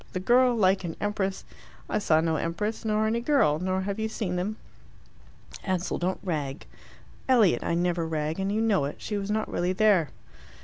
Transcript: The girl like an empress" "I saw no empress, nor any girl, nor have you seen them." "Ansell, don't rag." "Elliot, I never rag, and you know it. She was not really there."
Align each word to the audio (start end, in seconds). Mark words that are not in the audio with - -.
The 0.13 0.19
girl 0.19 0.55
like 0.55 0.83
an 0.83 0.95
empress" 0.99 1.45
"I 1.87 1.99
saw 1.99 2.21
no 2.21 2.37
empress, 2.37 2.83
nor 2.83 3.05
any 3.05 3.21
girl, 3.21 3.59
nor 3.59 3.81
have 3.81 3.99
you 3.99 4.09
seen 4.09 4.35
them." 4.35 4.57
"Ansell, 5.63 5.99
don't 5.99 6.19
rag." 6.23 6.65
"Elliot, 7.29 7.63
I 7.63 7.75
never 7.75 8.07
rag, 8.07 8.39
and 8.39 8.51
you 8.51 8.61
know 8.61 8.85
it. 8.85 8.95
She 8.99 9.15
was 9.15 9.29
not 9.29 9.47
really 9.51 9.73
there." 9.73 10.09